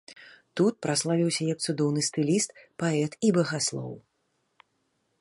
[0.59, 2.49] Тут праславіўся як цудоўны стыліст,
[2.85, 3.93] паэт і багаслоў.